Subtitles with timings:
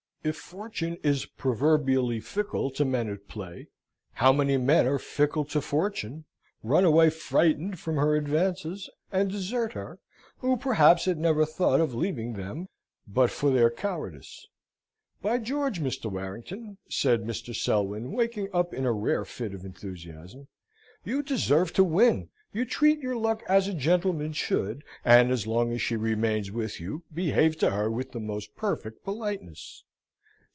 [0.23, 3.69] If Fortune is proverbially fickle to men at play,
[4.13, 6.25] how many men are fickle to Fortune,
[6.61, 9.97] run away frightened from her advances; and desert her,
[10.37, 12.67] who, perhaps, had never thought of leaving them
[13.07, 14.45] but for their cowardice.
[15.23, 16.05] "By George, Mr.
[16.11, 17.55] Warrington," said Mr.
[17.55, 20.47] Selwyn, waking up in a rare fit of enthusiasm,
[21.03, 22.29] "you deserve to win!
[22.53, 26.79] You treat your luck as a gentleman should, and as long as she remains with
[26.79, 29.83] you, behave to her with the most perfect politeness.